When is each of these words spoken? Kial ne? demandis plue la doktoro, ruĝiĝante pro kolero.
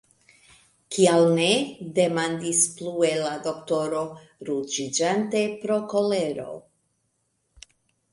Kial 0.93 1.25
ne? 1.39 1.49
demandis 1.99 2.61
plue 2.79 3.11
la 3.23 3.33
doktoro, 3.47 4.01
ruĝiĝante 4.49 5.43
pro 5.65 5.77
kolero. 5.93 6.47